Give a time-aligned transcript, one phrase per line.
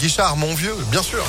[0.00, 1.24] Guichard, mon vieux, bien sûr.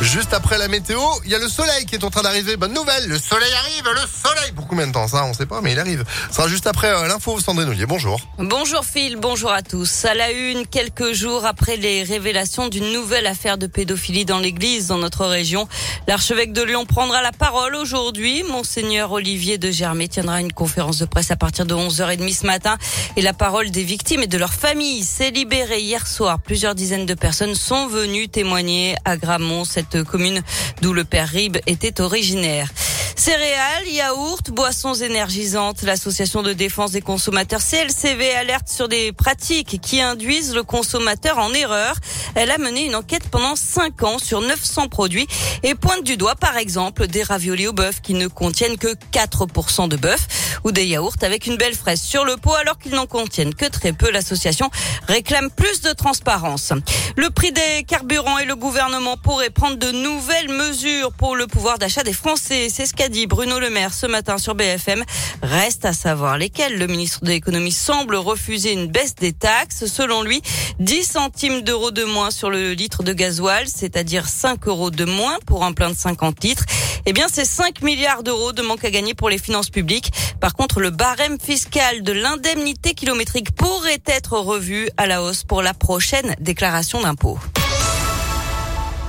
[0.00, 2.56] Juste après la météo, il y a le soleil qui est en train d'arriver.
[2.56, 4.52] Bonne nouvelle, le soleil arrive, le soleil.
[4.52, 6.04] Pour combien de temps ça On sait pas, mais il arrive.
[6.28, 7.86] Ce sera juste après euh, l'info Sandrine Ollier.
[7.86, 8.20] Bonjour.
[8.38, 10.04] Bonjour Phil, bonjour à tous.
[10.04, 14.88] À la une, quelques jours après les révélations d'une nouvelle affaire de pédophilie dans l'église
[14.88, 15.68] dans notre région,
[16.08, 18.42] l'archevêque de Lyon prendra la parole aujourd'hui.
[18.42, 22.76] Monseigneur Olivier de Germay tiendra une conférence de presse à partir de 11h30 ce matin
[23.16, 26.40] et la parole des victimes et de leurs familles s'est libérée hier soir.
[26.40, 29.64] Plusieurs dizaines de personnes sont venues témoigner à Gramont,
[30.02, 30.42] commune
[30.82, 32.68] d'où le père Rib était originaire.
[33.16, 35.82] Céréales, yaourts, boissons énergisantes.
[35.82, 41.52] L'association de défense des consommateurs CLCV alerte sur des pratiques qui induisent le consommateur en
[41.52, 41.94] erreur.
[42.34, 45.28] Elle a mené une enquête pendant 5 ans sur 900 produits
[45.62, 49.88] et pointe du doigt par exemple des raviolis au bœuf qui ne contiennent que 4%
[49.88, 50.26] de bœuf
[50.64, 53.66] ou des yaourts avec une belle fraise sur le pot alors qu'ils n'en contiennent que
[53.66, 54.10] très peu.
[54.10, 54.70] L'association
[55.06, 56.72] réclame plus de transparence.
[57.16, 61.78] Le prix des carburants et le gouvernement pourraient prendre de nouvelles mesures pour le pouvoir
[61.78, 62.68] d'achat des Français.
[62.68, 65.04] C'est ce qu'a dit Bruno Le Maire ce matin sur BFM.
[65.42, 66.78] Reste à savoir lesquels.
[66.78, 69.86] Le ministre de l'économie semble refuser une baisse des taxes.
[69.86, 70.42] Selon lui,
[70.78, 75.38] 10 centimes d'euros de moins sur le litre de gasoil, c'est-à-dire 5 euros de moins
[75.46, 76.64] pour un plein de 50 litres.
[77.06, 80.10] Eh bien, c'est 5 milliards d'euros de manque à gagner pour les finances publiques.
[80.40, 85.62] Par contre, le barème fiscal de l'indemnité kilométrique pourrait être revu à la hausse pour
[85.62, 87.38] la prochaine déclaration d'impôt.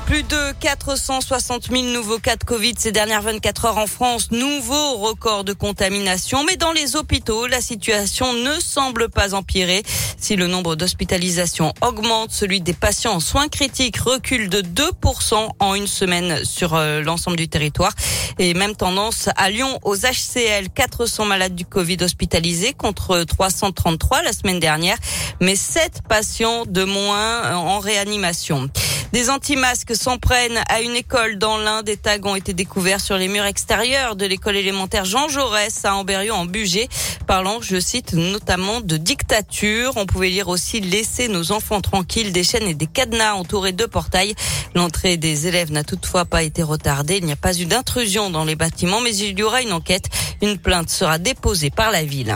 [0.06, 4.30] Plus de 460 000 nouveaux cas de Covid ces dernières 24 heures en France.
[4.30, 6.44] Nouveau record de contamination.
[6.44, 9.82] Mais dans les hôpitaux, la situation ne semble pas empirer.
[10.20, 15.74] Si le nombre d'hospitalisations augmente, celui des patients en soins critiques recule de 2% en
[15.74, 17.94] une semaine sur euh, l'ensemble du territoire.
[18.38, 20.70] Et même tendance à Lyon aux HCL.
[20.70, 24.98] 400 malades du Covid hospitalisés contre 333 la semaine dernière.
[25.42, 28.70] Mais 7 patients de moins en réanimation.
[29.16, 31.86] Des anti-masques s'en prennent à une école dans l'Inde.
[31.86, 35.96] Des tags ont été découverts sur les murs extérieurs de l'école élémentaire Jean Jaurès à
[35.96, 36.90] Amberieu en Bugey,
[37.26, 39.94] parlant, je cite, notamment de dictature.
[39.96, 43.86] On pouvait lire aussi laisser nos enfants tranquilles, des chaînes et des cadenas entourés de
[43.86, 44.36] portails.
[44.76, 47.16] L'entrée des élèves n'a toutefois pas été retardée.
[47.16, 50.10] Il n'y a pas eu d'intrusion dans les bâtiments, mais il y aura une enquête.
[50.42, 52.36] Une plainte sera déposée par la ville.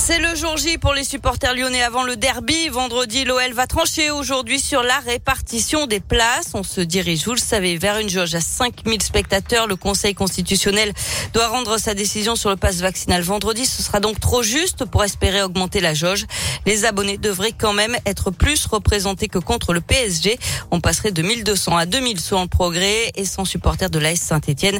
[0.00, 2.68] C'est le jour J pour les supporters lyonnais avant le derby.
[2.68, 6.52] Vendredi, l'OL va trancher aujourd'hui sur la répartition des places.
[6.54, 9.66] On se dirige, vous le savez, vers une jauge à 5000 spectateurs.
[9.66, 10.92] Le Conseil constitutionnel
[11.34, 13.66] doit rendre sa décision sur le pass vaccinal vendredi.
[13.66, 16.26] Ce sera donc trop juste pour espérer augmenter la jauge.
[16.64, 20.38] Les abonnés devraient quand même être plus représentés que contre le PSG.
[20.70, 24.78] On passerait de 1200 à 2000 selon le progrès et sans supporters de l'AS Saint-Etienne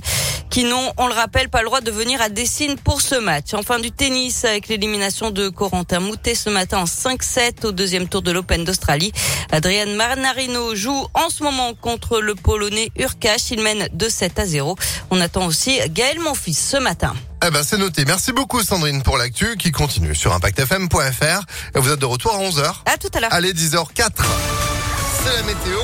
[0.48, 3.52] qui n'ont, on le rappelle, pas le droit de venir à Dessine pour ce match.
[3.52, 8.20] Enfin, du tennis avec l'élimination de Corentin Moutet ce matin en 5-7 au deuxième tour
[8.20, 9.10] de l'Open d'Australie.
[9.50, 13.50] Adrian Marnarino joue en ce moment contre le Polonais Urkash.
[13.50, 14.76] Il mène de 7 à 0.
[15.10, 17.14] On attend aussi Gaël Monfils ce matin.
[17.46, 18.04] Eh ben, c'est noté.
[18.04, 21.40] Merci beaucoup, Sandrine, pour l'actu qui continue sur impactfm.fr.
[21.74, 22.74] Vous êtes de retour à 11h.
[22.84, 23.32] À tout à l'heure.
[23.32, 24.10] Allez, 10h04.
[25.24, 25.80] C'est la météo.